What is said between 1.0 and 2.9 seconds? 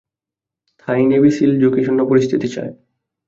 Navy seal ঝুঁকিশূন্য পরিস্থিতি চায়।